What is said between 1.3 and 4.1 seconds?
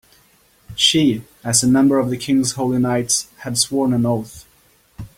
as a member of the king's holy knights, had sworn an